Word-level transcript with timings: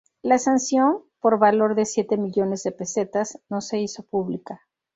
La 0.23 0.39
sanción, 0.39 1.03
por 1.19 1.37
valor 1.37 1.75
de 1.75 1.85
siete 1.85 2.17
millones 2.17 2.63
de 2.63 2.71
pesetas, 2.71 3.39
no 3.49 3.61
se 3.61 3.77
hizo 3.79 4.01
pública. 4.01 4.61